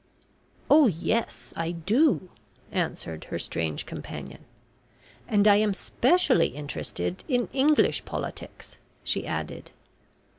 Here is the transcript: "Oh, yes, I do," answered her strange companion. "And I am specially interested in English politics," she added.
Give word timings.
"Oh, 0.67 0.87
yes, 0.87 1.53
I 1.55 1.69
do," 1.69 2.29
answered 2.71 3.25
her 3.25 3.37
strange 3.37 3.85
companion. 3.85 4.45
"And 5.27 5.47
I 5.47 5.57
am 5.57 5.75
specially 5.75 6.47
interested 6.47 7.23
in 7.27 7.49
English 7.53 8.03
politics," 8.03 8.79
she 9.03 9.27
added. 9.27 9.69